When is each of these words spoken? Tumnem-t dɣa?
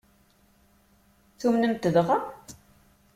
Tumnem-t 1.39 1.85
dɣa? 1.93 2.17